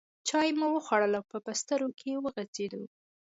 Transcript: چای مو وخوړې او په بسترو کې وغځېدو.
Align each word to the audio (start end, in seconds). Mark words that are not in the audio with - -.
چای 0.27 0.49
مو 0.59 0.67
وخوړې 0.71 1.07
او 1.19 1.23
په 1.31 1.37
بسترو 1.45 1.89
کې 1.99 2.11
وغځېدو. 2.23 2.81